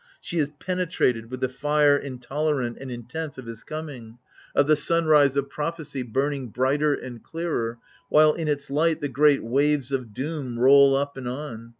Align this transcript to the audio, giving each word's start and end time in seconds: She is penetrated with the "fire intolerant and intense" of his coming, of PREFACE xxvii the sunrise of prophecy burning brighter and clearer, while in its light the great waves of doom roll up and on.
She 0.19 0.39
is 0.39 0.49
penetrated 0.57 1.29
with 1.29 1.41
the 1.41 1.47
"fire 1.47 1.95
intolerant 1.95 2.79
and 2.81 2.89
intense" 2.89 3.37
of 3.37 3.45
his 3.45 3.61
coming, 3.61 4.17
of 4.55 4.65
PREFACE 4.65 4.65
xxvii 4.65 4.67
the 4.67 4.81
sunrise 5.03 5.37
of 5.37 5.49
prophecy 5.51 6.01
burning 6.01 6.47
brighter 6.47 6.95
and 6.95 7.21
clearer, 7.23 7.77
while 8.09 8.33
in 8.33 8.47
its 8.47 8.71
light 8.71 8.99
the 8.99 9.07
great 9.09 9.43
waves 9.43 9.91
of 9.91 10.11
doom 10.11 10.57
roll 10.57 10.95
up 10.95 11.17
and 11.17 11.27
on. 11.27 11.69